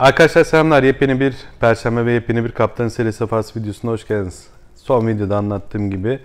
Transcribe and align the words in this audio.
Arkadaşlar 0.00 0.44
selamlar. 0.44 0.82
Yepyeni 0.82 1.20
bir 1.20 1.34
Perşembe 1.60 2.06
ve 2.06 2.12
yepyeni 2.12 2.44
bir 2.44 2.52
Kaptan 2.52 2.88
Seri 2.88 3.12
Sefası 3.12 3.60
videosuna 3.60 3.90
hoş 3.90 4.06
geldiniz. 4.06 4.46
Son 4.74 5.06
videoda 5.06 5.36
anlattığım 5.36 5.90
gibi, 5.90 6.20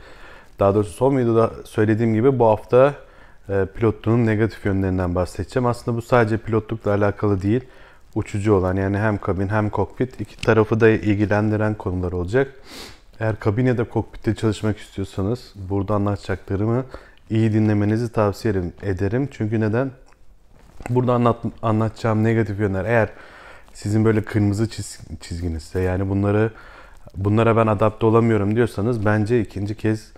daha 0.59 0.75
doğrusu 0.75 0.91
son 0.91 1.17
videoda 1.17 1.51
söylediğim 1.63 2.13
gibi 2.13 2.39
bu 2.39 2.45
hafta 2.45 2.93
e, 3.49 3.65
pilotluğun 3.75 4.25
negatif 4.25 4.65
yönlerinden 4.65 5.15
bahsedeceğim. 5.15 5.65
Aslında 5.65 5.97
bu 5.97 6.01
sadece 6.01 6.37
pilotlukla 6.37 6.91
alakalı 6.91 7.41
değil, 7.41 7.61
uçucu 8.15 8.53
olan 8.53 8.75
yani 8.75 8.97
hem 8.97 9.17
kabin 9.17 9.47
hem 9.47 9.69
kokpit 9.69 10.21
iki 10.21 10.37
tarafı 10.37 10.79
da 10.79 10.89
ilgilendiren 10.89 11.73
konular 11.73 12.11
olacak. 12.11 12.53
Eğer 13.19 13.39
kabin 13.39 13.65
ya 13.65 13.77
da 13.77 13.83
kokpitte 13.83 14.35
çalışmak 14.35 14.77
istiyorsanız 14.77 15.53
burada 15.55 15.93
anlatacaklarımı 15.93 16.85
iyi 17.29 17.53
dinlemenizi 17.53 18.11
tavsiye 18.11 18.53
ederim. 18.83 19.29
Çünkü 19.31 19.59
neden? 19.59 19.91
Burada 20.89 21.13
anlat, 21.13 21.37
anlatacağım 21.61 22.23
negatif 22.23 22.59
yönler 22.59 22.85
eğer 22.85 23.09
sizin 23.75 24.05
böyle 24.05 24.21
kırmızı 24.21 24.69
çiz, 24.69 24.99
çizginizse 25.21 25.79
yani 25.79 26.09
bunları 26.09 26.51
bunlara 27.17 27.57
ben 27.57 27.67
adapte 27.67 28.05
olamıyorum 28.05 28.55
diyorsanız 28.55 29.05
bence 29.05 29.41
ikinci 29.41 29.75
kez 29.75 30.11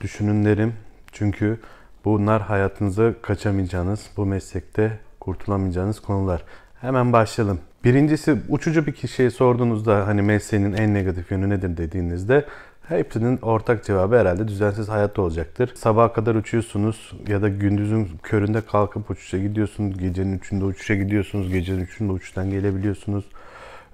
düşünün 0.00 0.44
derim. 0.44 0.74
Çünkü 1.12 1.60
bunlar 2.04 2.42
hayatınıza 2.42 3.12
kaçamayacağınız, 3.22 4.10
bu 4.16 4.26
meslekte 4.26 4.98
kurtulamayacağınız 5.20 6.00
konular. 6.00 6.44
Hemen 6.80 7.12
başlayalım. 7.12 7.60
Birincisi 7.84 8.36
uçucu 8.48 8.86
bir 8.86 8.92
kişiye 8.92 9.30
sorduğunuzda 9.30 10.06
hani 10.06 10.22
mesleğinin 10.22 10.72
en 10.72 10.94
negatif 10.94 11.30
yönü 11.30 11.48
nedir 11.50 11.76
dediğinizde 11.76 12.44
hepsinin 12.88 13.38
ortak 13.42 13.84
cevabı 13.84 14.18
herhalde 14.18 14.48
düzensiz 14.48 14.88
hayatta 14.88 15.22
olacaktır. 15.22 15.72
Sabaha 15.74 16.12
kadar 16.12 16.34
uçuyorsunuz 16.34 17.12
ya 17.28 17.42
da 17.42 17.48
gündüzün 17.48 18.08
köründe 18.22 18.60
kalkıp 18.60 19.10
uçuşa 19.10 19.38
gidiyorsunuz. 19.38 19.98
Gecenin 19.98 20.38
üçünde 20.38 20.64
uçuşa 20.64 20.94
gidiyorsunuz. 20.94 21.52
Gecenin 21.52 21.80
üçünde 21.80 22.12
uçuştan 22.12 22.50
gelebiliyorsunuz. 22.50 23.24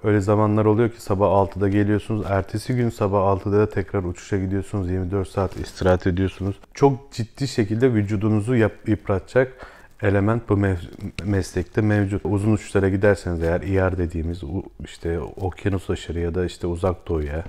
Öyle 0.03 0.21
zamanlar 0.21 0.65
oluyor 0.65 0.89
ki 0.89 1.01
sabah 1.01 1.27
6'da 1.27 1.69
geliyorsunuz. 1.69 2.25
Ertesi 2.29 2.75
gün 2.75 2.89
sabah 2.89 3.19
6'da 3.19 3.59
da 3.59 3.69
tekrar 3.69 4.03
uçuşa 4.03 4.37
gidiyorsunuz. 4.37 4.89
24 4.89 5.27
saat 5.27 5.57
istirahat 5.57 6.07
ediyorsunuz. 6.07 6.55
Çok 6.73 7.11
ciddi 7.11 7.47
şekilde 7.47 7.93
vücudunuzu 7.93 8.55
yap, 8.55 8.73
yıpratacak 8.87 9.53
element 10.01 10.49
bu 10.49 10.53
mev- 10.53 11.23
meslekte 11.23 11.81
mevcut. 11.81 12.21
Uzun 12.25 12.53
uçuşlara 12.53 12.89
giderseniz 12.89 13.43
eğer 13.43 13.61
IR 13.61 13.97
dediğimiz 13.97 14.41
işte 14.83 15.19
okyanus 15.19 15.89
aşırı 15.89 16.19
ya 16.19 16.35
da 16.35 16.45
işte 16.45 16.67
uzak 16.67 17.07
doğuya, 17.07 17.43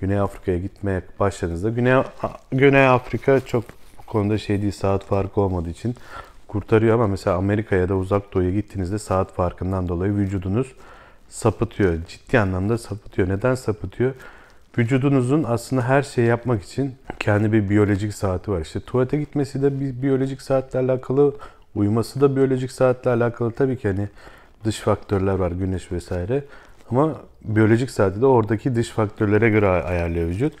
Güney 0.00 0.18
Afrika'ya 0.20 0.58
gitmeye 0.58 1.02
başladığınızda 1.20 1.70
Güney, 1.70 2.02
Güney 2.52 2.86
Afrika 2.88 3.40
çok 3.40 3.64
bu 3.98 4.06
konuda 4.06 4.38
şey 4.38 4.62
değil 4.62 4.72
saat 4.72 5.04
farkı 5.04 5.40
olmadığı 5.40 5.70
için 5.70 5.94
kurtarıyor 6.48 6.94
ama 6.94 7.06
mesela 7.06 7.36
Amerika'ya 7.36 7.80
ya 7.80 7.88
da 7.88 7.96
uzak 7.96 8.34
doğuya 8.34 8.50
gittiğinizde 8.50 8.98
saat 8.98 9.32
farkından 9.32 9.88
dolayı 9.88 10.14
vücudunuz 10.14 10.72
sapıtıyor. 11.28 11.94
Ciddi 12.08 12.38
anlamda 12.38 12.78
sapıtıyor. 12.78 13.28
Neden 13.28 13.54
sapıtıyor? 13.54 14.14
Vücudunuzun 14.78 15.44
aslında 15.48 15.82
her 15.82 16.02
şeyi 16.02 16.28
yapmak 16.28 16.62
için 16.62 16.94
kendi 17.18 17.52
bir 17.52 17.68
biyolojik 17.68 18.14
saati 18.14 18.50
var. 18.50 18.60
İşte 18.60 18.80
tuvalete 18.80 19.18
gitmesi 19.18 19.62
de 19.62 19.80
bir 19.80 20.02
biyolojik 20.02 20.42
saatle 20.42 20.78
alakalı, 20.78 21.34
uyuması 21.74 22.20
da 22.20 22.36
biyolojik 22.36 22.72
saatle 22.72 23.10
alakalı. 23.10 23.52
Tabii 23.52 23.78
ki 23.78 23.88
hani 23.88 24.08
dış 24.64 24.80
faktörler 24.80 25.34
var, 25.34 25.50
güneş 25.50 25.92
vesaire. 25.92 26.44
Ama 26.90 27.16
biyolojik 27.46 27.90
saati 27.90 28.20
de 28.20 28.26
oradaki 28.26 28.74
dış 28.74 28.88
faktörlere 28.88 29.50
göre 29.50 29.68
ayarlıyor 29.68 30.28
vücut. 30.28 30.52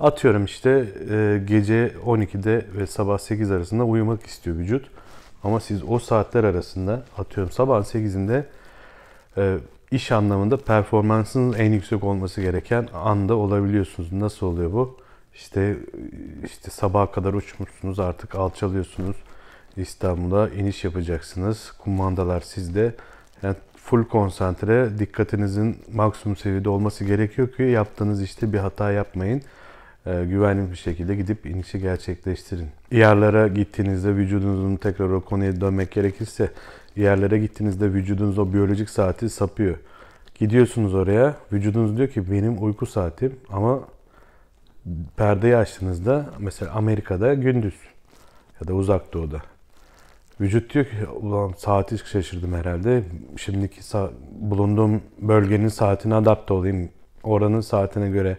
Atıyorum 0.00 0.44
işte 0.44 0.86
e, 1.10 1.42
gece 1.44 1.92
12'de 2.06 2.66
ve 2.76 2.86
sabah 2.86 3.18
8 3.18 3.50
arasında 3.50 3.84
uyumak 3.84 4.26
istiyor 4.26 4.56
vücut. 4.56 4.86
Ama 5.44 5.60
siz 5.60 5.82
o 5.88 5.98
saatler 5.98 6.44
arasında 6.44 7.02
atıyorum 7.18 7.52
sabah 7.52 7.84
8'inde 7.84 8.44
e, 9.36 9.58
iş 9.90 10.12
anlamında 10.12 10.56
performansınız 10.56 11.60
en 11.60 11.72
yüksek 11.72 12.04
olması 12.04 12.40
gereken 12.40 12.88
anda 12.94 13.34
olabiliyorsunuz. 13.34 14.12
Nasıl 14.12 14.46
oluyor 14.46 14.72
bu? 14.72 14.96
İşte 15.34 15.76
işte 16.44 16.70
sabaha 16.70 17.10
kadar 17.10 17.34
uçmuşsunuz 17.34 18.00
artık 18.00 18.34
alçalıyorsunuz. 18.34 19.16
İstanbul'a 19.76 20.48
iniş 20.48 20.84
yapacaksınız. 20.84 21.72
Kumandalar 21.78 22.40
sizde. 22.40 22.94
Yani 23.42 23.56
full 23.84 24.04
konsantre, 24.04 24.98
dikkatinizin 24.98 25.76
maksimum 25.92 26.36
seviyede 26.36 26.68
olması 26.68 27.04
gerekiyor 27.04 27.52
ki 27.52 27.62
yaptığınız 27.62 28.22
işte 28.22 28.52
bir 28.52 28.58
hata 28.58 28.92
yapmayın. 28.92 29.42
Ee, 30.06 30.24
güvenli 30.28 30.70
bir 30.70 30.76
şekilde 30.76 31.14
gidip 31.14 31.46
inişi 31.46 31.80
gerçekleştirin. 31.80 32.68
Yerlere 32.90 33.48
gittiğinizde 33.48 34.16
vücudunuzun 34.16 34.76
tekrar 34.76 35.10
o 35.10 35.20
konuya 35.20 35.60
dönmek 35.60 35.90
gerekirse 35.90 36.50
yerlere 36.96 37.38
gittiğinizde 37.38 37.92
vücudunuz 37.92 38.38
o 38.38 38.52
biyolojik 38.52 38.90
saati 38.90 39.30
sapıyor. 39.30 39.76
Gidiyorsunuz 40.34 40.94
oraya, 40.94 41.34
vücudunuz 41.52 41.96
diyor 41.96 42.08
ki 42.08 42.30
benim 42.30 42.64
uyku 42.64 42.86
saatim 42.86 43.36
ama 43.52 43.80
perdeyi 45.16 45.56
açtığınızda 45.56 46.26
mesela 46.38 46.72
Amerika'da 46.72 47.34
gündüz 47.34 47.74
ya 48.60 48.68
da 48.68 48.74
uzak 48.74 49.12
doğuda. 49.14 49.53
Vücut 50.40 50.74
diyor 50.74 50.84
ki 50.84 50.90
ulan 51.20 51.52
saati 51.56 51.98
şaşırdım 51.98 52.54
herhalde. 52.54 53.02
Şimdiki 53.36 53.80
sa- 53.80 54.10
bulunduğum 54.40 55.02
bölgenin 55.18 55.68
saatine 55.68 56.14
adapte 56.14 56.54
olayım. 56.54 56.88
Oranın 57.22 57.60
saatine 57.60 58.10
göre 58.10 58.36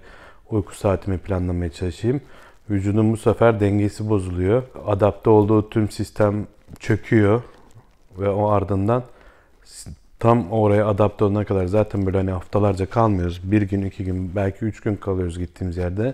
uyku 0.49 0.75
saatimi 0.75 1.17
planlamaya 1.17 1.71
çalışayım. 1.71 2.21
Vücudun 2.69 3.11
bu 3.11 3.17
sefer 3.17 3.59
dengesi 3.59 4.09
bozuluyor. 4.09 4.63
Adapte 4.85 5.29
olduğu 5.29 5.69
tüm 5.69 5.91
sistem 5.91 6.47
çöküyor 6.79 7.41
ve 8.19 8.29
o 8.29 8.47
ardından 8.49 9.03
tam 10.19 10.51
oraya 10.51 10.87
adapte 10.87 11.25
olana 11.25 11.45
kadar 11.45 11.65
zaten 11.65 12.05
böyle 12.05 12.17
hani 12.17 12.31
haftalarca 12.31 12.85
kalmıyoruz. 12.85 13.41
Bir 13.43 13.61
gün, 13.61 13.81
iki 13.81 14.03
gün, 14.05 14.35
belki 14.35 14.65
üç 14.65 14.79
gün 14.81 14.95
kalıyoruz 14.95 15.39
gittiğimiz 15.39 15.77
yerde. 15.77 16.13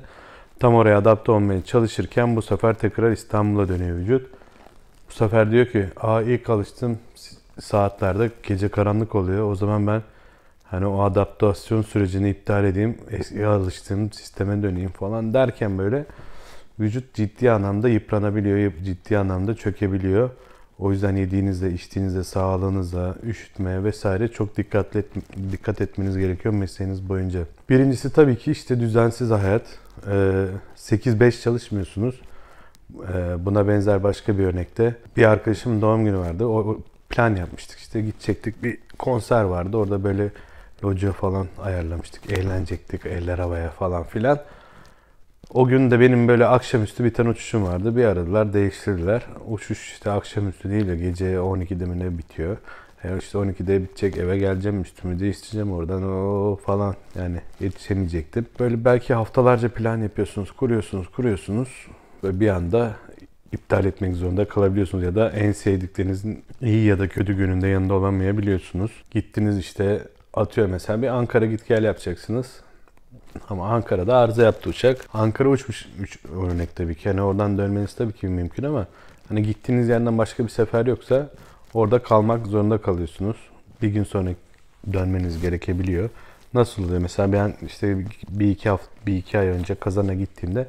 Tam 0.60 0.76
oraya 0.76 0.98
adapte 0.98 1.32
olmaya 1.32 1.64
çalışırken 1.64 2.36
bu 2.36 2.42
sefer 2.42 2.74
tekrar 2.74 3.12
İstanbul'a 3.12 3.68
dönüyor 3.68 3.98
vücut. 3.98 4.41
Bu 5.12 5.16
sefer 5.16 5.52
diyor 5.52 5.66
ki, 5.66 5.86
aa 5.98 6.22
ilk 6.22 6.50
alıştım 6.50 7.00
saatlerde 7.60 8.32
gece 8.44 8.70
karanlık 8.70 9.16
oluyor. 9.16 9.52
O 9.52 9.56
zaman 9.56 9.88
ben 9.88 10.02
hani 10.64 10.86
o 10.86 11.02
adaptasyon 11.02 11.82
sürecini 11.82 12.30
iptal 12.30 12.66
edeyim, 12.66 12.98
eski 13.10 13.46
alıştığım 13.46 14.12
sisteme 14.12 14.64
döneyim 14.64 14.90
falan 14.90 15.34
derken 15.34 15.78
böyle 15.78 16.06
vücut 16.80 17.14
ciddi 17.14 17.52
anlamda 17.52 17.90
yıpranabiliyor, 17.90 18.72
ciddi 18.84 19.18
anlamda 19.18 19.56
çökebiliyor. 19.56 20.30
O 20.80 20.92
yüzden 20.92 21.16
yediğinizde, 21.16 21.74
içtiğinizde, 21.74 22.24
sağlığınıza, 22.24 23.16
üşütmeye 23.24 23.84
vesaire 23.84 24.28
çok 24.28 24.58
dikkatli 24.58 25.00
et, 25.00 25.06
dikkat 25.52 25.82
etmeniz 25.82 26.18
gerekiyor 26.18 26.54
mesleğiniz 26.54 27.10
boyunca. 27.10 27.40
Birincisi 27.70 28.14
tabii 28.14 28.36
ki 28.36 28.52
işte 28.52 28.80
düzensiz 28.80 29.32
hayat. 29.32 29.64
8-5 30.76 31.42
çalışmıyorsunuz. 31.42 32.22
Buna 33.40 33.68
benzer 33.68 34.04
başka 34.04 34.38
bir 34.38 34.44
örnekte 34.44 34.96
bir 35.18 35.26
arkadaşımın 35.26 35.82
doğum 35.82 36.06
günü 36.06 36.18
vardı. 36.18 36.46
O 36.46 36.78
plan 37.10 37.36
yapmıştık 37.36 37.80
işte 37.80 38.02
gidecektik 38.02 38.64
bir 38.64 38.78
konser 39.00 39.44
vardı. 39.44 39.78
Orada 39.78 40.04
böyle 40.04 40.30
loca 40.84 41.12
falan 41.12 41.48
ayarlamıştık. 41.64 42.32
Eğlenecektik 42.32 43.06
eller 43.06 43.40
havaya 43.40 43.70
falan 43.70 44.04
filan. 44.04 44.40
O 45.54 45.68
gün 45.68 45.92
de 45.92 46.00
benim 46.00 46.28
böyle 46.28 46.46
akşamüstü 46.46 47.04
bir 47.04 47.14
tane 47.14 47.30
uçuşum 47.30 47.64
vardı. 47.64 47.96
Bir 47.96 48.06
aradılar, 48.06 48.54
değiştirdiler. 48.54 49.26
Uçuş 49.48 49.92
işte 49.92 50.12
akşamüstü 50.12 50.70
değil 50.70 50.88
de 50.88 50.96
gece 50.96 51.36
12'de 51.36 51.86
mi 51.86 52.00
ne 52.00 52.18
bitiyor. 52.18 52.58
Yani 53.04 53.20
işte 53.20 53.38
12'de 53.38 53.84
bitecek 53.84 54.18
eve 54.18 54.38
geleceğim 54.38 54.82
üstümü 54.82 55.20
değiştireceğim 55.20 55.74
oradan 55.74 56.04
o 56.04 56.56
falan 56.56 56.96
yani 57.16 57.42
yetişemeyecektim. 57.60 58.46
Böyle 58.60 58.86
belki 58.86 59.14
haftalarca 59.14 59.70
plan 59.70 59.98
yapıyorsunuz, 59.98 60.52
kuruyorsunuz, 60.52 61.08
kuruyorsunuz 61.12 61.88
ve 62.24 62.40
bir 62.40 62.48
anda 62.48 62.96
iptal 63.52 63.86
etmek 63.86 64.16
zorunda 64.16 64.48
kalabiliyorsunuz 64.48 65.04
ya 65.04 65.16
da 65.16 65.30
en 65.30 65.52
sevdiklerinizin 65.52 66.44
iyi 66.62 66.86
ya 66.86 67.00
da 67.00 67.08
kötü 67.08 67.34
gününde 67.34 67.68
yanında 67.68 67.94
olamayabiliyorsunuz. 67.94 68.92
Gittiniz 69.12 69.58
işte 69.58 70.08
atıyor 70.34 70.68
mesela 70.68 71.02
bir 71.02 71.08
Ankara 71.08 71.46
git 71.46 71.68
gel 71.68 71.84
yapacaksınız. 71.84 72.62
Ama 73.50 73.70
Ankara'da 73.70 74.18
arıza 74.18 74.44
yaptı 74.44 74.70
uçak. 74.70 75.06
Ankara 75.14 75.50
uçmuş 75.50 75.88
üç 76.00 76.20
örnek 76.26 76.76
tabii 76.76 76.96
ki. 76.96 77.08
Yani 77.08 77.22
oradan 77.22 77.58
dönmeniz 77.58 77.96
tabii 77.96 78.14
ki 78.14 78.28
mümkün 78.28 78.64
ama 78.64 78.88
hani 79.30 79.44
gittiğiniz 79.44 79.90
yerden 79.90 80.18
başka 80.18 80.44
bir 80.44 80.50
sefer 80.50 80.86
yoksa 80.86 81.30
orada 81.74 82.00
kalmak 82.00 82.48
zorunda 82.48 82.78
kalıyorsunuz. 82.78 83.38
Bir 83.82 83.88
gün 83.88 84.04
sonra 84.04 84.30
dönmeniz 84.94 85.42
gerekebiliyor. 85.42 86.10
Nasıl 86.54 86.84
oluyor? 86.84 87.00
Mesela 87.00 87.34
ben 87.34 87.54
işte 87.66 88.06
bir 88.30 88.50
iki 88.50 88.70
hafta, 88.70 88.88
bir 89.06 89.18
iki 89.18 89.38
ay 89.38 89.48
önce 89.48 89.76
Kazan'a 89.76 90.14
gittiğimde 90.14 90.68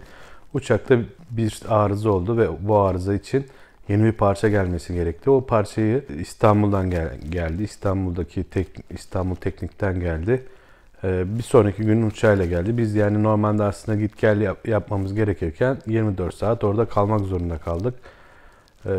uçakta 0.55 0.99
bir 1.31 1.61
arıza 1.69 2.11
oldu 2.11 2.37
ve 2.37 2.49
bu 2.69 2.77
arıza 2.79 3.15
için 3.15 3.47
yeni 3.89 4.05
bir 4.05 4.13
parça 4.13 4.49
gelmesi 4.49 4.95
gerekti. 4.95 5.31
O 5.31 5.47
parçayı 5.47 6.05
İstanbul'dan 6.21 6.91
gel- 6.91 7.19
geldi. 7.31 7.63
İstanbul'daki 7.63 8.45
tek, 8.45 8.69
İstanbul 8.91 9.35
Teknik'ten 9.35 10.01
geldi. 10.01 10.45
Ee, 11.05 11.39
bir 11.39 11.43
sonraki 11.43 11.83
gün 11.83 12.03
uçağıyla 12.07 12.47
geldi. 12.47 12.79
Biz 12.79 12.95
yani 12.95 13.23
normalde 13.23 13.63
aslında 13.63 13.99
git 14.01 14.19
gel 14.21 14.41
yap- 14.41 14.69
yapmamız 14.69 15.15
gerekirken 15.15 15.79
24 15.87 16.35
saat 16.35 16.65
orada 16.65 16.85
kalmak 16.85 17.21
zorunda 17.21 17.59
kaldık. 17.59 17.95
E, 18.87 18.93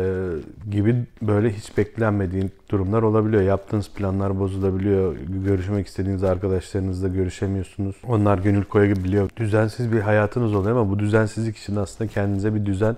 gibi 0.70 1.04
böyle 1.22 1.52
hiç 1.52 1.78
beklenmediğin 1.78 2.50
durumlar 2.70 3.02
olabiliyor. 3.02 3.42
Yaptığınız 3.42 3.90
planlar 3.90 4.38
bozulabiliyor. 4.38 5.16
Görüşmek 5.44 5.86
istediğiniz 5.86 6.24
arkadaşlarınızla 6.24 7.08
görüşemiyorsunuz. 7.08 7.96
Onlar 8.08 8.38
gönül 8.38 8.64
koyabiliyor. 8.64 9.30
Düzensiz 9.36 9.92
bir 9.92 10.00
hayatınız 10.00 10.54
oluyor 10.54 10.76
ama 10.76 10.90
bu 10.90 10.98
düzensizlik 10.98 11.56
için 11.56 11.76
aslında 11.76 12.10
kendinize 12.10 12.54
bir 12.54 12.66
düzen 12.66 12.96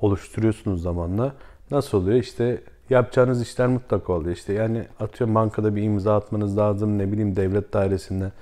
oluşturuyorsunuz 0.00 0.82
zamanla. 0.82 1.32
Nasıl 1.70 1.98
oluyor? 1.98 2.18
İşte 2.18 2.60
yapacağınız 2.90 3.42
işler 3.42 3.68
mutlaka 3.68 4.12
oluyor. 4.12 4.36
İşte 4.36 4.52
yani 4.52 4.84
atıyorum 5.00 5.34
bankada 5.34 5.76
bir 5.76 5.82
imza 5.82 6.16
atmanız 6.16 6.58
lazım. 6.58 6.98
Ne 6.98 7.12
bileyim 7.12 7.36
devlet 7.36 7.72
dairesinde 7.72 8.32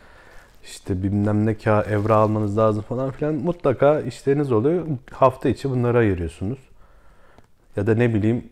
işte 0.64 1.02
bilmem 1.02 1.46
ne 1.46 1.54
ka 1.54 1.82
evra 1.82 2.16
almanız 2.16 2.58
lazım 2.58 2.82
falan 2.82 3.10
filan. 3.10 3.34
Mutlaka 3.34 4.00
işleriniz 4.00 4.52
oluyor. 4.52 4.86
Hafta 5.12 5.48
içi 5.48 5.70
bunları 5.70 5.98
ayırıyorsunuz. 5.98 6.58
Ya 7.76 7.86
da 7.86 7.94
ne 7.94 8.14
bileyim 8.14 8.48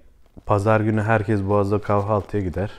pazar 0.46 0.80
günü 0.80 1.02
herkes 1.02 1.42
Boğaz'da 1.42 1.78
kahvaltıya 1.80 2.42
gider. 2.42 2.70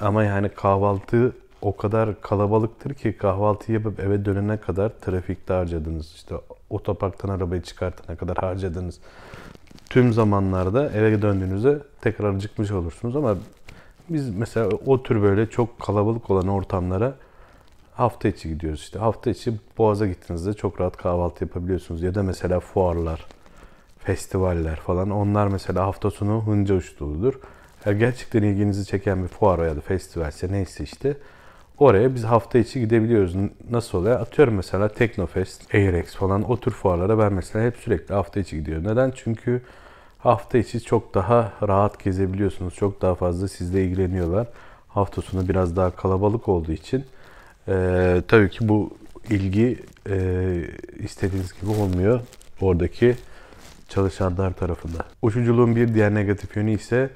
Ama 0.00 0.24
yani 0.24 0.48
kahvaltı 0.48 1.32
o 1.62 1.76
kadar 1.76 2.20
kalabalıktır 2.20 2.94
ki 2.94 3.16
kahvaltı 3.16 3.72
yapıp 3.72 4.00
eve 4.00 4.24
dönene 4.24 4.56
kadar 4.56 4.88
trafikte 4.88 5.54
harcadınız. 5.54 6.12
İşte 6.14 6.34
otoparktan 6.70 7.28
arabayı 7.28 7.62
çıkartana 7.62 8.16
kadar 8.16 8.36
harcadınız. 8.36 9.00
Tüm 9.90 10.12
zamanlarda 10.12 10.90
eve 10.90 11.22
döndüğünüzde 11.22 11.78
tekrar 12.00 12.34
acıkmış 12.34 12.70
olursunuz 12.70 13.16
ama 13.16 13.36
biz 14.08 14.34
mesela 14.34 14.68
o 14.86 15.02
tür 15.02 15.22
böyle 15.22 15.50
çok 15.50 15.80
kalabalık 15.80 16.30
olan 16.30 16.48
ortamlara 16.48 17.14
hafta 17.94 18.28
içi 18.28 18.48
gidiyoruz 18.48 18.80
işte. 18.80 18.98
Hafta 18.98 19.30
içi 19.30 19.52
Boğaz'a 19.78 20.06
gittiğinizde 20.06 20.52
çok 20.52 20.80
rahat 20.80 20.96
kahvaltı 20.96 21.44
yapabiliyorsunuz. 21.44 22.02
Ya 22.02 22.14
da 22.14 22.22
mesela 22.22 22.60
fuarlar, 22.60 23.26
festivaller 24.06 24.76
falan. 24.76 25.10
Onlar 25.10 25.46
mesela 25.46 25.86
hafta 25.86 26.10
sonu 26.10 26.46
hınca 26.46 26.74
uçtuğudur. 26.74 27.34
Eğer 27.84 27.92
gerçekten 27.92 28.42
ilginizi 28.42 28.86
çeken 28.86 29.22
bir 29.22 29.28
fuar 29.28 29.66
ya 29.66 29.76
da 29.76 29.80
festivalse 29.80 30.52
neyse 30.52 30.84
işte 30.84 31.16
oraya 31.78 32.14
biz 32.14 32.24
hafta 32.24 32.58
içi 32.58 32.80
gidebiliyoruz. 32.80 33.34
Nasıl 33.70 33.98
oluyor? 33.98 34.20
Atıyorum 34.20 34.54
mesela 34.54 34.88
Teknofest, 34.88 35.74
Airex 35.74 36.14
falan 36.14 36.50
o 36.50 36.60
tür 36.60 36.70
fuarlara 36.70 37.18
ben 37.18 37.32
mesela 37.32 37.64
hep 37.64 37.76
sürekli 37.76 38.14
hafta 38.14 38.40
içi 38.40 38.56
gidiyorum. 38.56 38.84
Neden? 38.84 39.12
Çünkü 39.16 39.62
hafta 40.18 40.58
içi 40.58 40.80
çok 40.80 41.14
daha 41.14 41.52
rahat 41.68 42.04
gezebiliyorsunuz. 42.04 42.74
Çok 42.74 43.02
daha 43.02 43.14
fazla 43.14 43.48
sizle 43.48 43.84
ilgileniyorlar. 43.84 44.46
Hafta 44.88 45.22
sonu 45.22 45.48
biraz 45.48 45.76
daha 45.76 45.90
kalabalık 45.90 46.48
olduğu 46.48 46.72
için 46.72 47.04
e, 47.68 48.22
tabii 48.28 48.50
ki 48.50 48.68
bu 48.68 48.90
ilgi 49.30 49.78
e, 50.08 50.16
istediğiniz 50.98 51.60
gibi 51.60 51.70
olmuyor. 51.70 52.20
Oradaki 52.60 53.16
çalışanlar 53.88 54.52
tarafından. 54.52 55.04
Uçuculuğun 55.22 55.76
bir 55.76 55.94
diğer 55.94 56.14
negatif 56.14 56.56
yönü 56.56 56.70
ise 56.72 57.10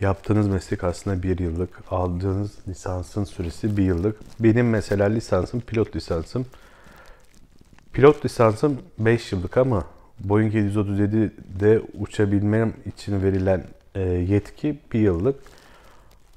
yaptığınız 0.00 0.48
meslek 0.48 0.84
aslında 0.84 1.22
bir 1.22 1.38
yıllık. 1.38 1.70
Aldığınız 1.90 2.58
lisansın 2.68 3.24
süresi 3.24 3.76
bir 3.76 3.82
yıllık. 3.82 4.16
Benim 4.40 4.70
mesela 4.70 5.06
lisansım 5.06 5.60
pilot 5.60 5.96
lisansım. 5.96 6.46
Pilot 7.92 8.24
lisansım 8.24 8.78
5 8.98 9.32
yıllık 9.32 9.56
ama 9.56 9.84
Boeing 10.20 10.54
737'de 10.54 11.80
uçabilmem 11.98 12.72
için 12.86 13.22
verilen 13.22 13.64
e, 13.94 14.00
yetki 14.00 14.78
bir 14.92 15.00
yıllık. 15.00 15.36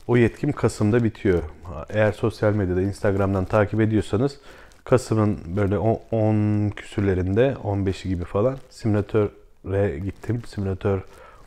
O 0.07 0.17
yetkim 0.17 0.51
Kasım'da 0.51 1.03
bitiyor. 1.03 1.43
Eğer 1.89 2.11
sosyal 2.11 2.53
medyada 2.53 2.81
Instagram'dan 2.81 3.45
takip 3.45 3.81
ediyorsanız 3.81 4.39
Kasım'ın 4.83 5.39
böyle 5.57 5.77
10 5.77 6.69
küsürlerinde 6.69 7.55
15'i 7.63 8.09
gibi 8.09 8.23
falan 8.23 8.57
simülatör 8.69 9.29
re 9.65 9.99
gittim. 9.99 10.41
Simülatör 10.47 11.01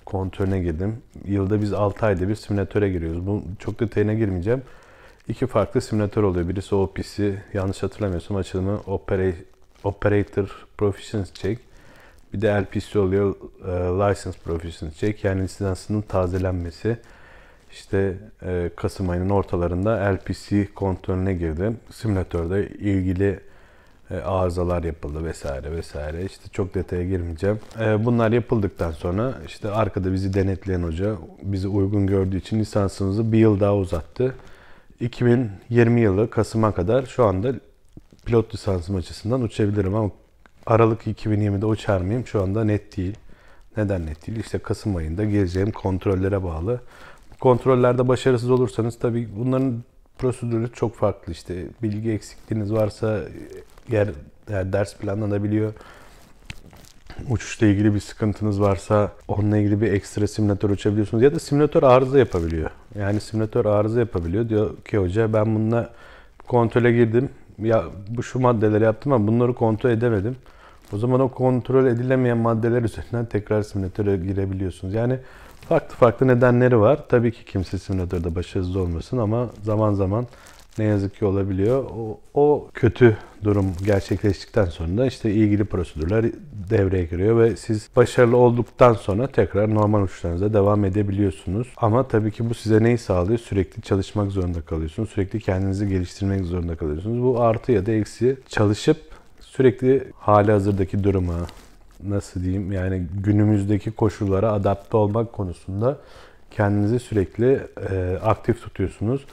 kontrolüne 0.04 0.60
girdim. 0.60 1.02
Yılda 1.24 1.62
biz 1.62 1.72
6 1.72 2.06
ayda 2.06 2.28
bir 2.28 2.34
simülatöre 2.34 2.90
giriyoruz. 2.90 3.26
Bu 3.26 3.42
çok 3.58 3.80
detayına 3.80 4.14
girmeyeceğim. 4.14 4.62
İki 5.28 5.46
farklı 5.46 5.80
simülatör 5.80 6.22
oluyor. 6.22 6.48
Birisi 6.48 6.74
OPC, 6.74 7.42
yanlış 7.54 7.82
hatırlamıyorsam 7.82 8.36
açılımı 8.36 8.80
Operator 9.84 10.66
Proficiency 10.78 11.32
Check. 11.34 11.60
Bir 12.32 12.40
de 12.40 12.48
LPC 12.48 12.98
oluyor, 12.98 13.34
e, 13.64 13.70
License 13.70 14.38
Proficiency 14.44 15.06
Check. 15.06 15.24
Yani 15.24 15.42
lisansının 15.42 16.00
tazelenmesi. 16.00 16.96
İşte 17.72 18.16
e, 18.42 18.70
Kasım 18.76 19.10
ayının 19.10 19.30
ortalarında 19.30 19.90
LPC 19.90 20.68
kontrolüne 20.74 21.34
girdim. 21.34 21.76
Simülatörde 21.90 22.68
ilgili 22.68 23.40
e, 24.14 24.20
arızalar 24.22 24.82
yapıldı 24.82 25.24
vesaire 25.24 25.72
vesaire. 25.72 26.24
İşte 26.24 26.44
çok 26.52 26.74
detaya 26.74 27.04
girmeyeceğim. 27.04 27.60
E, 27.80 28.04
bunlar 28.04 28.32
yapıldıktan 28.32 28.90
sonra 28.90 29.34
işte 29.46 29.70
arkada 29.70 30.12
bizi 30.12 30.34
denetleyen 30.34 30.82
hoca 30.82 31.16
bizi 31.42 31.68
uygun 31.68 32.06
gördüğü 32.06 32.36
için 32.36 32.60
lisansımızı 32.60 33.32
bir 33.32 33.38
yıl 33.38 33.60
daha 33.60 33.76
uzattı. 33.76 34.34
2020 35.00 36.00
yılı 36.00 36.30
Kasım'a 36.30 36.72
kadar 36.72 37.06
şu 37.06 37.24
anda 37.24 37.52
pilot 38.26 38.54
lisansım 38.54 38.96
açısından 38.96 39.42
uçabilirim 39.42 39.94
ama 39.94 40.10
Aralık 40.66 41.06
2020'de 41.06 41.66
uçar 41.66 42.00
mıyım 42.00 42.26
şu 42.26 42.42
anda 42.42 42.64
net 42.64 42.96
değil. 42.96 43.14
Neden 43.76 44.06
net 44.06 44.26
değil? 44.26 44.38
İşte 44.38 44.58
Kasım 44.58 44.96
ayında 44.96 45.24
geleceğim 45.24 45.70
kontrollere 45.70 46.42
bağlı. 46.42 46.80
Kontrollerde 47.40 48.08
başarısız 48.08 48.50
olursanız 48.50 48.98
tabii 48.98 49.28
bunların 49.36 49.82
prosedürü 50.24 50.72
çok 50.72 50.96
farklı. 50.96 51.32
İşte 51.32 51.54
bilgi 51.82 52.10
eksikliğiniz 52.10 52.72
varsa 52.72 53.20
yer 53.90 54.08
yani 54.50 54.72
ders 54.72 54.96
planlanabiliyor. 54.96 55.72
Uçuşla 57.30 57.66
ilgili 57.66 57.94
bir 57.94 58.00
sıkıntınız 58.00 58.60
varsa 58.60 59.12
onunla 59.28 59.56
ilgili 59.56 59.80
bir 59.80 59.92
ekstra 59.92 60.26
simülatör 60.26 60.70
uçabiliyorsunuz 60.70 61.22
ya 61.22 61.34
da 61.34 61.38
simülatör 61.38 61.82
arıza 61.82 62.18
yapabiliyor. 62.18 62.70
Yani 62.98 63.20
simülatör 63.20 63.64
arıza 63.64 64.00
yapabiliyor. 64.00 64.48
Diyor 64.48 64.76
ki 64.76 64.98
hoca 64.98 65.32
ben 65.32 65.54
bununla 65.54 65.90
kontrole 66.46 66.92
girdim. 66.92 67.28
Ya 67.58 67.84
bu 68.08 68.22
şu 68.22 68.40
maddeleri 68.40 68.84
yaptım 68.84 69.12
ama 69.12 69.26
bunları 69.26 69.54
kontrol 69.54 69.90
edemedim. 69.90 70.36
O 70.92 70.98
zaman 70.98 71.20
o 71.20 71.28
kontrol 71.28 71.86
edilemeyen 71.86 72.38
maddeler 72.38 72.82
üzerinden 72.82 73.24
tekrar 73.24 73.62
simülatöre 73.62 74.16
girebiliyorsunuz. 74.16 74.94
Yani 74.94 75.18
farklı 75.68 75.96
farklı 75.96 76.26
nedenleri 76.28 76.80
var. 76.80 77.08
Tabii 77.08 77.32
ki 77.32 77.44
kimse 77.44 77.78
simülatörde 77.78 78.34
başarısız 78.34 78.76
olmasın 78.76 79.18
ama 79.18 79.50
zaman 79.62 79.94
zaman 79.94 80.26
ne 80.78 80.84
yazık 80.84 81.16
ki 81.16 81.24
olabiliyor. 81.24 81.84
O, 81.84 82.20
o 82.34 82.68
kötü 82.74 83.16
durum 83.44 83.66
gerçekleştikten 83.86 84.64
sonra 84.64 84.98
da 84.98 85.06
işte 85.06 85.32
ilgili 85.32 85.64
prosedürler 85.64 86.26
devreye 86.70 87.04
giriyor 87.04 87.38
ve 87.38 87.56
siz 87.56 87.88
başarılı 87.96 88.36
olduktan 88.36 88.92
sonra 88.92 89.26
tekrar 89.26 89.74
normal 89.74 90.02
uçuşlarınıza 90.02 90.52
devam 90.52 90.84
edebiliyorsunuz. 90.84 91.68
Ama 91.76 92.08
tabii 92.08 92.30
ki 92.30 92.50
bu 92.50 92.54
size 92.54 92.82
neyi 92.82 92.98
sağlıyor? 92.98 93.38
Sürekli 93.38 93.82
çalışmak 93.82 94.30
zorunda 94.30 94.60
kalıyorsunuz. 94.60 95.10
Sürekli 95.10 95.40
kendinizi 95.40 95.88
geliştirmek 95.88 96.44
zorunda 96.44 96.76
kalıyorsunuz. 96.76 97.22
Bu 97.22 97.40
artı 97.40 97.72
ya 97.72 97.86
da 97.86 97.92
eksi 97.92 98.36
çalışıp 98.48 98.96
sürekli 99.40 100.04
hali 100.18 100.52
hazırdaki 100.52 101.04
duruma, 101.04 101.34
nasıl 102.08 102.42
diyeyim 102.42 102.72
yani 102.72 103.06
günümüzdeki 103.24 103.90
koşullara 103.90 104.52
adapte 104.52 104.96
olmak 104.96 105.32
konusunda 105.32 105.98
kendinizi 106.50 106.98
sürekli 106.98 107.60
e, 107.90 108.18
aktif 108.22 108.62
tutuyorsunuz. 108.62 109.26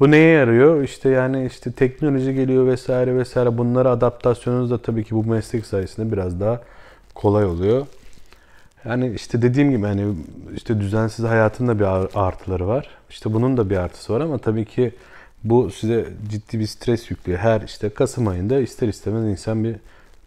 Bu 0.00 0.10
neye 0.10 0.32
yarıyor? 0.32 0.82
İşte 0.82 1.08
yani 1.08 1.46
işte 1.46 1.72
teknoloji 1.72 2.34
geliyor 2.34 2.66
vesaire 2.66 3.16
vesaire. 3.16 3.58
Bunlara 3.58 3.90
adaptasyonunuz 3.90 4.70
da 4.70 4.78
tabii 4.78 5.04
ki 5.04 5.14
bu 5.14 5.24
meslek 5.24 5.66
sayesinde 5.66 6.12
biraz 6.12 6.40
daha 6.40 6.60
kolay 7.14 7.44
oluyor. 7.44 7.86
Yani 8.84 9.12
işte 9.14 9.42
dediğim 9.42 9.70
gibi 9.70 9.86
hani 9.86 10.14
işte 10.54 10.80
düzensiz 10.80 11.24
hayatın 11.24 11.68
da 11.68 11.78
bir 11.78 11.84
artıları 12.20 12.68
var. 12.68 12.88
İşte 13.10 13.32
bunun 13.32 13.56
da 13.56 13.70
bir 13.70 13.76
artısı 13.76 14.12
var 14.12 14.20
ama 14.20 14.38
tabii 14.38 14.64
ki 14.64 14.92
bu 15.44 15.70
size 15.70 16.06
ciddi 16.30 16.58
bir 16.58 16.66
stres 16.66 17.10
yüklüyor. 17.10 17.38
Her 17.38 17.60
işte 17.60 17.90
Kasım 17.90 18.28
ayında 18.28 18.60
ister 18.60 18.88
istemez 18.88 19.24
insan 19.24 19.64
bir 19.64 19.76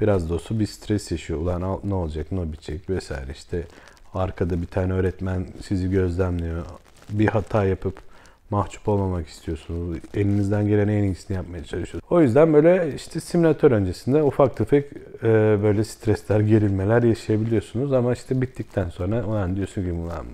biraz 0.02 0.30
da 0.30 0.34
olsa 0.34 0.60
bir 0.60 0.68
stres 0.68 1.12
yaşıyor. 1.12 1.40
Ulan 1.40 1.80
ne 1.84 1.94
olacak, 1.94 2.32
ne 2.32 2.52
bitecek 2.52 2.90
vesaire. 2.90 3.32
İşte 3.32 3.64
arkada 4.14 4.62
bir 4.62 4.68
tane 4.68 4.94
öğretmen 4.94 5.48
sizi 5.68 5.90
gözlemliyor. 5.90 6.66
Bir 7.10 7.28
hata 7.28 7.66
yapıp 7.66 7.98
mahcup 8.50 8.88
olmamak 8.88 9.28
istiyorsunuz. 9.28 9.98
Elinizden 10.14 10.68
gelen 10.68 10.88
en 10.88 11.04
iyisini 11.04 11.38
yapmaya 11.38 11.64
çalışıyorsunuz. 11.64 12.04
O 12.10 12.22
yüzden 12.22 12.54
böyle 12.54 12.96
işte 12.96 13.20
simülatör 13.20 13.72
öncesinde 13.72 14.24
ufak 14.24 14.58
tefek 14.58 14.86
e, 15.24 15.58
böyle 15.64 15.84
stresler, 15.84 16.40
gerilmeler 16.40 17.04
yaşayabiliyorsunuz. 17.04 17.94
Ama 17.94 18.14
işte 18.14 18.42
bittikten 18.42 18.90
sonra 18.90 19.25
ulan 19.25 19.56
diyorsun 19.56 19.84
ki 19.84 19.92
ulan 19.92 20.25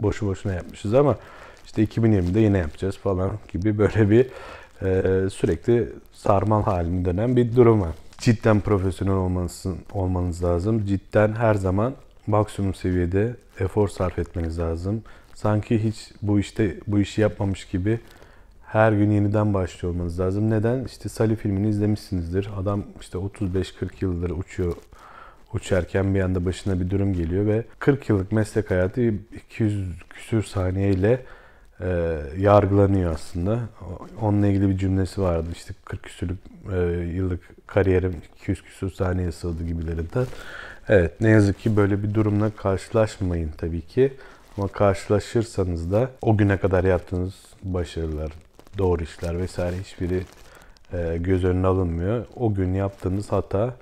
boşu 0.00 0.26
boşuna 0.26 0.52
yapmışız 0.52 0.94
ama 0.94 1.16
işte 1.64 1.84
2020'de 1.84 2.40
yine 2.40 2.58
yapacağız 2.58 2.98
falan 2.98 3.30
gibi 3.52 3.78
böyle 3.78 4.10
bir 4.10 4.26
e, 4.82 5.30
sürekli 5.30 5.88
sarmal 6.12 6.62
halinde 6.62 7.10
dönen 7.10 7.36
bir 7.36 7.56
durum 7.56 7.80
var. 7.80 7.92
Cidden 8.22 8.60
profesyonel 8.60 9.14
olmanız, 9.14 9.66
olmanız 9.92 10.44
lazım. 10.44 10.86
Cidden 10.86 11.32
her 11.32 11.54
zaman 11.54 11.94
maksimum 12.26 12.74
seviyede 12.74 13.36
efor 13.60 13.88
sarf 13.88 14.18
etmeniz 14.18 14.58
lazım 14.58 15.02
sanki 15.34 15.84
hiç 15.84 16.10
bu 16.22 16.40
işte 16.40 16.76
bu 16.86 17.00
işi 17.00 17.20
yapmamış 17.20 17.64
gibi 17.64 18.00
her 18.66 18.92
gün 18.92 19.10
yeniden 19.10 19.54
başlıyor 19.54 19.94
olmanız 19.94 20.20
lazım. 20.20 20.50
Neden? 20.50 20.84
İşte 20.84 21.08
Sally 21.08 21.36
filmini 21.36 21.68
izlemişsinizdir. 21.68 22.48
Adam 22.56 22.84
işte 23.00 23.18
35-40 23.18 23.90
yıldır 24.00 24.30
uçuyor. 24.30 24.76
uçarken 25.54 26.14
bir 26.14 26.20
anda 26.20 26.44
başına 26.44 26.80
bir 26.80 26.90
durum 26.90 27.12
geliyor 27.12 27.46
ve 27.46 27.64
40 27.78 28.08
yıllık 28.08 28.32
meslek 28.32 28.70
hayatı 28.70 29.02
200 29.46 30.02
küsür 30.10 30.42
saniyeyle 30.42 31.24
e, 31.82 32.18
yargılanıyor 32.38 33.14
aslında. 33.14 33.58
Onunla 34.20 34.46
ilgili 34.46 34.68
bir 34.68 34.78
cümlesi 34.78 35.22
vardı. 35.22 35.48
İşte 35.52 35.74
40 35.84 36.02
küsürlük 36.02 36.38
e, 36.72 36.78
yıllık 37.14 37.40
kariyerim 37.66 38.22
200 38.36 38.62
küsür 38.62 38.90
saniye 38.90 39.32
sığdı 39.32 39.64
gibilerinden. 39.64 40.26
Evet 40.88 41.20
ne 41.20 41.28
yazık 41.28 41.58
ki 41.60 41.76
böyle 41.76 42.02
bir 42.02 42.14
durumla 42.14 42.50
karşılaşmayın 42.50 43.50
tabii 43.58 43.80
ki. 43.80 44.12
Ama 44.58 44.68
karşılaşırsanız 44.68 45.92
da 45.92 46.10
o 46.22 46.36
güne 46.36 46.56
kadar 46.56 46.84
yaptığınız 46.84 47.34
başarılar, 47.62 48.32
doğru 48.78 49.02
işler 49.02 49.38
vesaire 49.38 49.76
hiçbiri 49.76 50.22
e, 50.92 51.16
göz 51.20 51.44
önüne 51.44 51.66
alınmıyor. 51.66 52.24
O 52.36 52.54
gün 52.54 52.74
yaptığınız 52.74 53.32
hata 53.32 53.74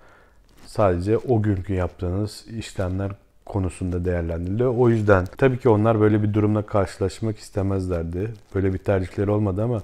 sadece 0.66 1.18
o 1.18 1.42
günkü 1.42 1.72
yaptığınız 1.72 2.44
işlemler 2.58 3.10
konusunda 3.46 4.04
değerlendiriliyor. 4.04 4.74
O 4.76 4.88
yüzden 4.88 5.26
tabii 5.38 5.58
ki 5.58 5.68
onlar 5.68 6.00
böyle 6.00 6.22
bir 6.22 6.34
durumla 6.34 6.62
karşılaşmak 6.62 7.38
istemezlerdi. 7.38 8.34
Böyle 8.54 8.72
bir 8.72 8.78
tercihleri 8.78 9.30
olmadı 9.30 9.62
ama 9.62 9.82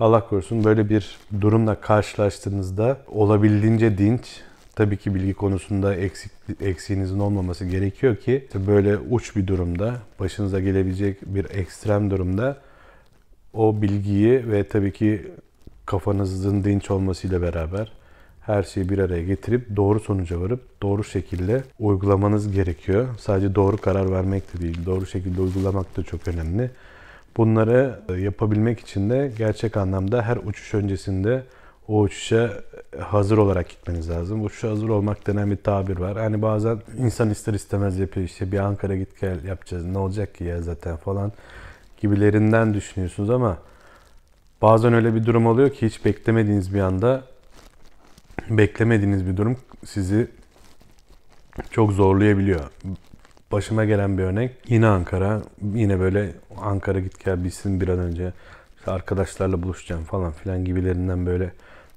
Allah 0.00 0.28
korusun 0.28 0.64
böyle 0.64 0.88
bir 0.88 1.18
durumla 1.40 1.80
karşılaştığınızda 1.80 2.98
olabildiğince 3.08 3.98
dinç, 3.98 4.40
tabii 4.74 4.96
ki 4.96 5.14
bilgi 5.14 5.34
konusunda 5.34 5.94
eksik, 5.94 6.32
eksiğinizin 6.60 7.18
olmaması 7.18 7.64
gerekiyor 7.64 8.16
ki 8.16 8.46
böyle 8.66 8.98
uç 8.98 9.36
bir 9.36 9.46
durumda, 9.46 9.94
başınıza 10.20 10.60
gelebilecek 10.60 11.18
bir 11.22 11.50
ekstrem 11.50 12.10
durumda 12.10 12.56
o 13.54 13.82
bilgiyi 13.82 14.50
ve 14.50 14.68
tabii 14.68 14.92
ki 14.92 15.32
kafanızın 15.86 16.64
dinç 16.64 16.90
olmasıyla 16.90 17.42
beraber 17.42 17.92
her 18.46 18.62
şeyi 18.62 18.88
bir 18.88 18.98
araya 18.98 19.22
getirip 19.22 19.76
doğru 19.76 20.00
sonuca 20.00 20.40
varıp 20.40 20.82
doğru 20.82 21.04
şekilde 21.04 21.62
uygulamanız 21.78 22.52
gerekiyor. 22.52 23.08
Sadece 23.18 23.54
doğru 23.54 23.76
karar 23.76 24.12
vermek 24.12 24.54
de 24.54 24.60
değil, 24.60 24.86
doğru 24.86 25.06
şekilde 25.06 25.40
uygulamak 25.40 25.96
da 25.96 26.02
çok 26.02 26.28
önemli. 26.28 26.70
Bunları 27.36 28.00
yapabilmek 28.18 28.80
için 28.80 29.10
de 29.10 29.32
gerçek 29.38 29.76
anlamda 29.76 30.22
her 30.22 30.36
uçuş 30.36 30.74
öncesinde 30.74 31.42
o 31.88 32.00
uçuşa 32.00 32.50
hazır 33.00 33.38
olarak 33.38 33.68
gitmeniz 33.68 34.10
lazım. 34.10 34.44
Uçuşa 34.44 34.70
hazır 34.70 34.88
olmak 34.88 35.26
denen 35.26 35.50
bir 35.50 35.56
tabir 35.56 35.98
var. 35.98 36.16
Hani 36.16 36.42
bazen 36.42 36.78
insan 36.98 37.30
ister 37.30 37.54
istemez 37.54 37.98
yapıyor 37.98 38.26
işte 38.26 38.52
bir 38.52 38.58
Ankara 38.58 38.96
git 38.96 39.20
gel 39.20 39.44
yapacağız 39.44 39.84
ne 39.84 39.98
olacak 39.98 40.34
ki 40.34 40.44
ya 40.44 40.62
zaten 40.62 40.96
falan 40.96 41.32
gibilerinden 42.00 42.74
düşünüyorsunuz 42.74 43.30
ama 43.30 43.58
bazen 44.62 44.92
öyle 44.92 45.14
bir 45.14 45.26
durum 45.26 45.46
oluyor 45.46 45.70
ki 45.70 45.86
hiç 45.86 46.04
beklemediğiniz 46.04 46.74
bir 46.74 46.80
anda 46.80 47.24
beklemediğiniz 48.50 49.26
bir 49.26 49.36
durum 49.36 49.56
sizi 49.84 50.28
çok 51.70 51.92
zorlayabiliyor. 51.92 52.60
Başıma 53.52 53.84
gelen 53.84 54.18
bir 54.18 54.22
örnek 54.22 54.54
yine 54.68 54.86
Ankara. 54.86 55.42
Yine 55.74 56.00
böyle 56.00 56.32
Ankara 56.60 57.00
git 57.00 57.24
gel 57.24 57.44
bilsin 57.44 57.80
bir 57.80 57.88
an 57.88 57.98
önce. 57.98 58.32
İşte 58.78 58.90
arkadaşlarla 58.90 59.62
buluşacağım 59.62 60.04
falan 60.04 60.32
filan 60.32 60.64
gibilerinden 60.64 61.26
böyle 61.26 61.52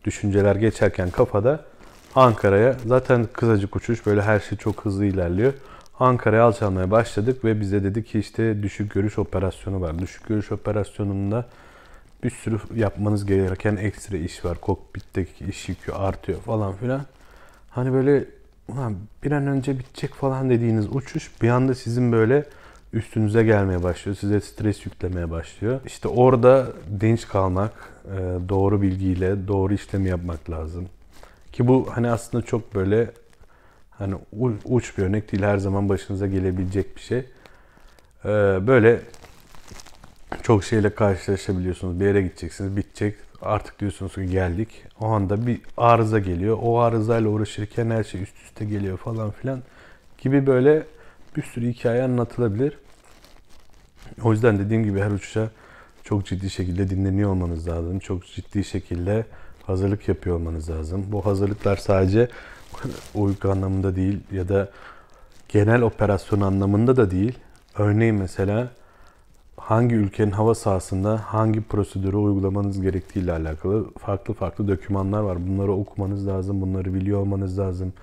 düşünceler 0.05 0.55
geçerken 0.55 1.09
kafada 1.09 1.65
Ankara'ya 2.15 2.75
zaten 2.85 3.27
kısacık 3.33 3.75
uçuş 3.75 4.05
böyle 4.05 4.21
her 4.21 4.39
şey 4.39 4.57
çok 4.57 4.85
hızlı 4.85 5.05
ilerliyor. 5.05 5.53
Ankara'ya 5.99 6.43
alçalmaya 6.43 6.91
başladık 6.91 7.45
ve 7.45 7.59
bize 7.59 7.83
dedi 7.83 8.03
ki 8.03 8.19
işte 8.19 8.63
düşük 8.63 8.93
görüş 8.93 9.19
operasyonu 9.19 9.81
var. 9.81 9.99
Düşük 9.99 10.27
görüş 10.27 10.51
operasyonunda 10.51 11.45
bir 12.23 12.29
sürü 12.29 12.59
yapmanız 12.75 13.25
gereken 13.25 13.75
ekstra 13.75 14.17
iş 14.17 14.45
var. 14.45 14.57
Kokpitteki 14.61 15.45
iş 15.45 15.69
yükü 15.69 15.91
artıyor 15.91 16.39
falan 16.39 16.73
filan. 16.73 17.01
Hani 17.69 17.93
böyle 17.93 18.25
bir 19.23 19.31
an 19.31 19.47
önce 19.47 19.79
bitecek 19.79 20.13
falan 20.13 20.49
dediğiniz 20.49 20.95
uçuş 20.95 21.41
bir 21.41 21.49
anda 21.49 21.75
sizin 21.75 22.11
böyle 22.11 22.45
üstünüze 22.93 23.43
gelmeye 23.43 23.83
başlıyor. 23.83 24.17
Size 24.17 24.41
stres 24.41 24.85
yüklemeye 24.85 25.31
başlıyor. 25.31 25.79
İşte 25.85 26.07
orada 26.07 26.67
dinç 26.99 27.27
kalmak, 27.27 27.71
e, 28.05 28.49
doğru 28.49 28.81
bilgiyle 28.81 29.47
doğru 29.47 29.73
işlemi 29.73 30.09
yapmak 30.09 30.49
lazım. 30.49 30.89
Ki 31.51 31.67
bu 31.67 31.87
hani 31.91 32.11
aslında 32.11 32.45
çok 32.45 32.75
böyle 32.75 33.11
hani 33.91 34.15
uç 34.65 34.97
bir 34.97 35.03
örnek 35.03 35.31
değil. 35.31 35.43
Her 35.43 35.57
zaman 35.57 35.89
başınıza 35.89 36.27
gelebilecek 36.27 36.95
bir 36.95 37.01
şey. 37.01 37.17
E, 38.25 38.27
böyle 38.67 39.01
çok 40.43 40.63
şeyle 40.63 40.89
karşılaşabiliyorsunuz. 40.89 41.99
Bir 41.99 42.05
yere 42.05 42.21
gideceksiniz, 42.21 42.77
bitecek. 42.77 43.15
Artık 43.41 43.79
diyorsunuz 43.79 44.15
ki 44.15 44.25
geldik. 44.25 44.83
O 44.99 45.05
anda 45.05 45.47
bir 45.47 45.61
arıza 45.77 46.19
geliyor. 46.19 46.57
O 46.61 46.79
arızayla 46.79 47.29
uğraşırken 47.29 47.89
her 47.89 48.03
şey 48.03 48.21
üst 48.21 48.37
üste 48.37 48.65
geliyor 48.65 48.97
falan 48.97 49.31
filan 49.31 49.63
gibi 50.17 50.47
böyle 50.47 50.83
bir 51.35 51.43
sürü 51.43 51.67
hikaye 51.67 52.03
anlatılabilir. 52.03 52.77
O 54.23 54.31
yüzden 54.31 54.59
dediğim 54.59 54.83
gibi 54.83 54.99
her 54.99 55.11
uçuşa 55.11 55.49
çok 56.03 56.25
ciddi 56.25 56.49
şekilde 56.49 56.89
dinleniyor 56.89 57.29
olmanız 57.29 57.67
lazım. 57.67 57.99
Çok 57.99 58.25
ciddi 58.25 58.63
şekilde 58.63 59.25
hazırlık 59.65 60.07
yapıyor 60.07 60.35
olmanız 60.35 60.69
lazım. 60.69 61.05
Bu 61.07 61.25
hazırlıklar 61.25 61.77
sadece 61.77 62.29
uyku 63.13 63.51
anlamında 63.51 63.95
değil 63.95 64.19
ya 64.31 64.49
da 64.49 64.69
genel 65.49 65.81
operasyon 65.81 66.41
anlamında 66.41 66.95
da 66.95 67.11
değil. 67.11 67.39
Örneğin 67.77 68.15
mesela 68.15 68.71
hangi 69.57 69.95
ülkenin 69.95 70.31
hava 70.31 70.55
sahasında 70.55 71.21
hangi 71.25 71.61
prosedürü 71.61 72.17
uygulamanız 72.17 72.81
gerektiği 72.81 73.19
ile 73.19 73.31
alakalı 73.31 73.91
farklı 73.93 74.33
farklı 74.33 74.67
dokümanlar 74.67 75.21
var. 75.21 75.47
Bunları 75.47 75.71
okumanız 75.71 76.27
lazım, 76.27 76.61
bunları 76.61 76.93
biliyor 76.93 77.19
olmanız 77.19 77.59
lazım. 77.59 77.93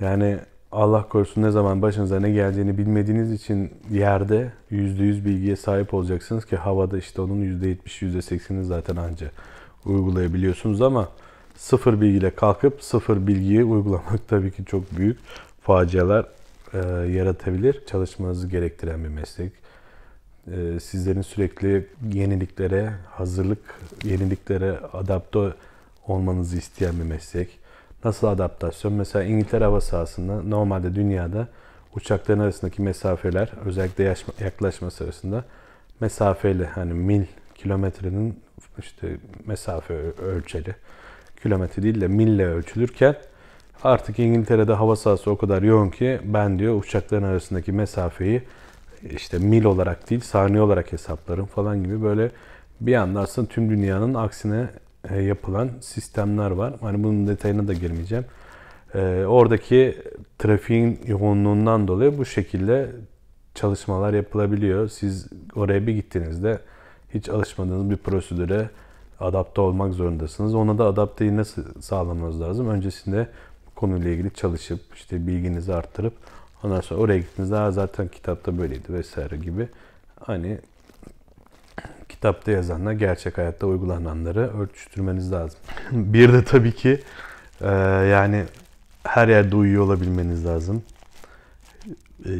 Yani 0.00 0.38
Allah 0.72 1.08
korusun 1.08 1.42
ne 1.42 1.50
zaman 1.50 1.82
başınıza 1.82 2.20
ne 2.20 2.30
geleceğini 2.30 2.78
bilmediğiniz 2.78 3.32
için 3.32 3.70
yerde 3.90 4.52
%100 4.70 5.24
bilgiye 5.24 5.56
sahip 5.56 5.94
olacaksınız 5.94 6.44
ki 6.44 6.56
havada 6.56 6.98
işte 6.98 7.22
onun 7.22 7.42
%70, 7.42 7.76
%80'ini 7.86 8.62
zaten 8.62 8.96
anca 8.96 9.30
uygulayabiliyorsunuz 9.84 10.82
ama 10.82 11.08
sıfır 11.56 12.00
bilgiyle 12.00 12.30
kalkıp 12.30 12.82
sıfır 12.82 13.26
bilgiyi 13.26 13.64
uygulamak 13.64 14.28
tabii 14.28 14.50
ki 14.50 14.64
çok 14.64 14.98
büyük 14.98 15.18
facialar 15.62 16.26
e, 16.74 16.78
yaratabilir. 17.12 17.86
Çalışmanızı 17.86 18.48
gerektiren 18.48 19.04
bir 19.04 19.08
meslek. 19.08 19.65
E, 20.52 20.80
sizlerin 20.80 21.22
sürekli 21.22 21.86
yeniliklere, 22.12 22.92
hazırlık, 23.10 23.80
yeniliklere 24.04 24.78
adapte 24.92 25.38
olmanızı 26.06 26.56
isteyen 26.56 26.98
bir 26.98 27.04
meslek. 27.04 27.58
Nasıl 28.04 28.26
adaptasyon? 28.26 28.92
Mesela 28.92 29.24
İngiltere 29.24 29.64
hava 29.64 29.80
sahasında 29.80 30.42
normalde 30.42 30.94
dünyada 30.94 31.48
uçakların 31.94 32.40
arasındaki 32.40 32.82
mesafeler 32.82 33.52
özellikle 33.64 34.14
yaklaşma 34.40 34.90
sırasında 34.90 35.44
mesafeli 36.00 36.66
hani 36.66 36.92
mil 36.92 37.24
kilometrenin 37.54 38.40
işte 38.78 39.16
mesafe 39.46 39.94
ölçeli 40.22 40.74
kilometre 41.42 41.82
değil 41.82 42.00
de 42.00 42.08
mille 42.08 42.46
ölçülürken 42.46 43.16
artık 43.82 44.18
İngiltere'de 44.18 44.72
hava 44.72 44.96
sahası 44.96 45.30
o 45.30 45.38
kadar 45.38 45.62
yoğun 45.62 45.90
ki 45.90 46.20
ben 46.24 46.58
diyor 46.58 46.80
uçakların 46.80 47.22
arasındaki 47.22 47.72
mesafeyi 47.72 48.42
işte 49.08 49.38
mil 49.38 49.64
olarak 49.64 50.10
değil 50.10 50.20
saniye 50.20 50.62
olarak 50.62 50.92
hesaplarım 50.92 51.46
falan 51.46 51.84
gibi 51.84 52.02
böyle 52.02 52.30
bir 52.80 52.94
anda 52.94 53.20
aslında 53.20 53.48
tüm 53.48 53.70
dünyanın 53.70 54.14
aksine 54.14 54.68
e, 55.10 55.22
yapılan 55.22 55.70
sistemler 55.80 56.50
var. 56.50 56.74
Hani 56.80 57.04
bunun 57.04 57.26
detayına 57.26 57.68
da 57.68 57.72
girmeyeceğim. 57.72 58.24
E, 58.94 59.24
oradaki 59.26 59.98
trafiğin 60.38 61.00
yoğunluğundan 61.06 61.88
dolayı 61.88 62.18
bu 62.18 62.24
şekilde 62.24 62.90
çalışmalar 63.54 64.14
yapılabiliyor. 64.14 64.88
Siz 64.88 65.28
oraya 65.54 65.86
bir 65.86 65.94
gittiğinizde 65.94 66.58
hiç 67.14 67.28
alışmadığınız 67.28 67.90
bir 67.90 67.96
prosedüre 67.96 68.70
adapte 69.20 69.60
olmak 69.60 69.94
zorundasınız. 69.94 70.54
Ona 70.54 70.78
da 70.78 70.84
adapteyi 70.84 71.36
nasıl 71.36 71.80
sağlamanız 71.80 72.40
lazım? 72.40 72.68
Öncesinde 72.68 73.28
konuyla 73.74 74.10
ilgili 74.10 74.34
çalışıp 74.34 74.80
işte 74.94 75.26
bilginizi 75.26 75.74
arttırıp 75.74 76.14
ondan 76.66 76.80
sonra 76.80 77.00
oraya 77.00 77.18
gittiğinizde 77.18 77.70
zaten 77.70 78.08
kitapta 78.08 78.58
böyleydi 78.58 78.92
vesaire 78.92 79.36
gibi 79.36 79.68
hani 80.20 80.58
kitapta 82.08 82.50
yazanla 82.50 82.92
gerçek 82.92 83.38
hayatta 83.38 83.66
uygulananları 83.66 84.60
ölçüştürmeniz 84.60 85.32
lazım. 85.32 85.58
bir 85.92 86.32
de 86.32 86.44
tabii 86.44 86.72
ki 86.72 87.00
e, 87.60 87.70
yani 88.10 88.44
her 89.04 89.28
yerde 89.28 89.56
uyuyor 89.56 89.84
olabilmeniz 89.84 90.46
lazım. 90.46 90.82
E, 92.24 92.30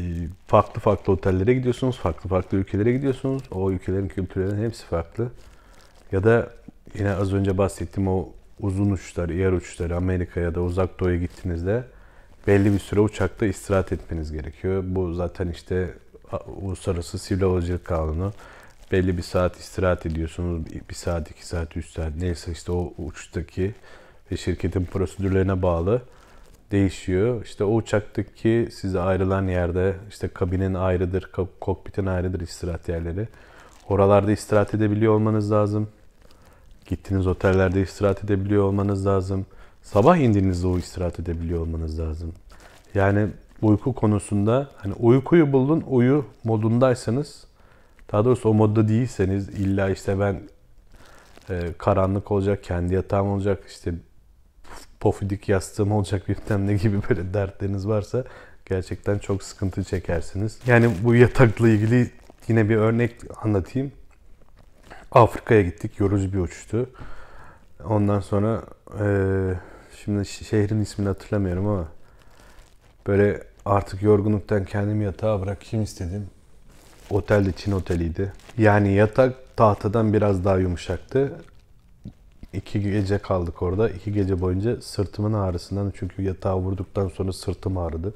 farklı 0.46 0.80
farklı 0.80 1.12
otellere 1.12 1.54
gidiyorsunuz, 1.54 1.98
farklı 1.98 2.28
farklı 2.30 2.58
ülkelere 2.58 2.92
gidiyorsunuz. 2.92 3.42
O 3.50 3.70
ülkelerin 3.70 4.08
kültürlerinin 4.08 4.64
hepsi 4.64 4.84
farklı. 4.84 5.28
Ya 6.12 6.24
da 6.24 6.50
yine 6.94 7.12
az 7.12 7.32
önce 7.32 7.58
bahsettiğim 7.58 8.08
o 8.08 8.28
uzun 8.60 8.90
uçuşlar, 8.90 9.28
yer 9.28 9.52
uçuşları 9.52 9.96
Amerika'ya 9.96 10.54
da 10.54 10.60
uzak 10.60 11.00
doğuya 11.00 11.16
gittiğinizde 11.16 11.84
belli 12.46 12.72
bir 12.72 12.78
süre 12.78 13.00
uçakta 13.00 13.46
istirahat 13.46 13.92
etmeniz 13.92 14.32
gerekiyor. 14.32 14.82
Bu 14.86 15.12
zaten 15.12 15.48
işte 15.48 15.94
Uluslararası 16.62 17.18
Sivil 17.18 17.42
Havacılık 17.42 17.84
Kanunu 17.84 18.32
belli 18.92 19.16
bir 19.16 19.22
saat 19.22 19.56
istirahat 19.56 20.06
ediyorsunuz. 20.06 20.66
Bir 20.90 20.94
saat, 20.94 21.30
iki 21.30 21.46
saat, 21.46 21.76
üç 21.76 21.86
saat 21.86 22.16
neyse 22.16 22.52
işte 22.52 22.72
o 22.72 22.92
uçtaki 22.98 23.74
ve 24.32 24.36
şirketin 24.36 24.84
prosedürlerine 24.84 25.62
bağlı 25.62 26.02
değişiyor. 26.70 27.44
İşte 27.44 27.64
o 27.64 27.74
uçaktaki 27.74 28.68
size 28.72 29.00
ayrılan 29.00 29.48
yerde 29.48 29.94
işte 30.08 30.28
kabinin 30.28 30.74
ayrıdır, 30.74 31.22
ko- 31.22 31.48
kokpitin 31.60 32.06
ayrıdır 32.06 32.40
istirahat 32.40 32.88
yerleri. 32.88 33.28
Oralarda 33.88 34.32
istirahat 34.32 34.74
edebiliyor 34.74 35.14
olmanız 35.14 35.52
lazım. 35.52 35.88
Gittiğiniz 36.86 37.26
otellerde 37.26 37.82
istirahat 37.82 38.24
edebiliyor 38.24 38.62
olmanız 38.62 39.06
lazım. 39.06 39.46
Sabah 39.92 40.16
indiğinizde 40.16 40.66
o 40.66 40.78
istirahat 40.78 41.20
edebiliyor 41.20 41.60
olmanız 41.60 42.00
lazım. 42.00 42.32
Yani 42.94 43.28
uyku 43.62 43.94
konusunda 43.94 44.68
hani 44.76 44.94
uykuyu 44.94 45.52
buldun, 45.52 45.84
uyu 45.86 46.24
modundaysanız 46.44 47.44
daha 48.12 48.24
doğrusu 48.24 48.48
o 48.48 48.54
modda 48.54 48.88
değilseniz 48.88 49.48
illa 49.48 49.90
işte 49.90 50.20
ben 50.20 50.40
e, 51.50 51.72
karanlık 51.78 52.30
olacak, 52.30 52.64
kendi 52.64 52.94
yatağım 52.94 53.28
olacak, 53.28 53.64
işte 53.66 53.94
pofidik 55.00 55.48
yastığım 55.48 55.92
olacak 55.92 56.22
bilmem 56.28 56.66
ne 56.66 56.74
gibi 56.74 57.00
böyle 57.08 57.34
dertleriniz 57.34 57.88
varsa 57.88 58.24
gerçekten 58.64 59.18
çok 59.18 59.42
sıkıntı 59.42 59.84
çekersiniz. 59.84 60.58
Yani 60.66 60.90
bu 61.04 61.14
yatakla 61.14 61.68
ilgili 61.68 62.10
yine 62.48 62.68
bir 62.68 62.76
örnek 62.76 63.12
anlatayım. 63.42 63.92
Afrika'ya 65.12 65.62
gittik. 65.62 66.00
Yorucu 66.00 66.32
bir 66.32 66.38
uçuştu. 66.38 66.90
Ondan 67.84 68.20
sonra 68.20 68.62
eee, 69.00 69.58
şimdi 70.04 70.26
şehrin 70.26 70.80
ismini 70.80 71.08
hatırlamıyorum 71.08 71.66
ama 71.66 71.88
böyle 73.06 73.42
artık 73.64 74.02
yorgunluktan 74.02 74.64
kendimi 74.64 75.04
yatağa 75.04 75.40
bırakayım 75.40 75.84
istedim. 75.84 76.26
Otel 77.10 77.46
de 77.46 77.52
Çin 77.52 77.72
oteliydi. 77.72 78.32
Yani 78.58 78.92
yatak 78.92 79.56
tahtadan 79.56 80.12
biraz 80.12 80.44
daha 80.44 80.58
yumuşaktı. 80.58 81.32
İki 82.52 82.80
gece 82.80 83.18
kaldık 83.18 83.62
orada. 83.62 83.90
İki 83.90 84.12
gece 84.12 84.40
boyunca 84.40 84.80
sırtımın 84.80 85.32
ağrısından 85.32 85.92
çünkü 85.96 86.22
yatağa 86.22 86.58
vurduktan 86.58 87.08
sonra 87.08 87.32
sırtım 87.32 87.78
ağrıdı. 87.78 88.14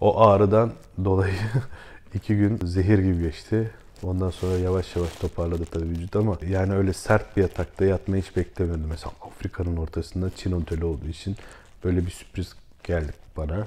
O 0.00 0.20
ağrıdan 0.20 0.72
dolayı 1.04 1.34
iki 2.14 2.36
gün 2.36 2.58
zehir 2.64 2.98
gibi 2.98 3.22
geçti. 3.22 3.70
Ondan 4.02 4.30
sonra 4.30 4.58
yavaş 4.58 4.96
yavaş 4.96 5.12
toparladı 5.12 5.64
tabii 5.64 5.88
vücut 5.88 6.16
ama 6.16 6.36
yani 6.48 6.74
öyle 6.74 6.92
sert 6.92 7.36
bir 7.36 7.42
yatakta 7.42 7.84
yatmayı 7.84 8.22
hiç 8.22 8.36
beklemiyordum. 8.36 8.86
Mesela 8.88 9.12
Afrika'nın 9.20 9.76
ortasında 9.76 10.30
Çin 10.36 10.52
oteli 10.52 10.84
olduğu 10.84 11.08
için 11.08 11.36
böyle 11.84 12.06
bir 12.06 12.10
sürpriz 12.10 12.54
geldi 12.84 13.12
bana. 13.36 13.66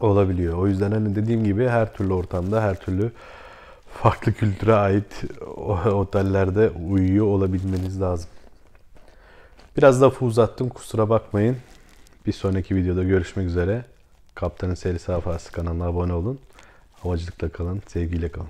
Olabiliyor. 0.00 0.58
O 0.58 0.66
yüzden 0.66 0.90
hani 0.90 1.16
dediğim 1.16 1.44
gibi 1.44 1.68
her 1.68 1.94
türlü 1.94 2.12
ortamda, 2.12 2.62
her 2.62 2.80
türlü 2.80 3.12
farklı 4.02 4.32
kültüre 4.32 4.74
ait 4.74 5.22
otellerde 5.86 6.70
uyuyor 6.70 7.26
olabilmeniz 7.26 8.00
lazım. 8.00 8.30
Biraz 9.76 10.02
lafı 10.02 10.24
uzattım 10.24 10.68
kusura 10.68 11.08
bakmayın. 11.08 11.56
Bir 12.26 12.32
sonraki 12.32 12.76
videoda 12.76 13.04
görüşmek 13.04 13.46
üzere. 13.46 13.84
Kaptanın 14.34 14.74
Seri 14.74 14.98
Safhası 14.98 15.52
kanalına 15.52 15.84
abone 15.84 16.12
olun. 16.12 16.38
Havacılıkla 17.02 17.48
kalın, 17.48 17.82
sevgiyle 17.86 18.28
kalın. 18.28 18.48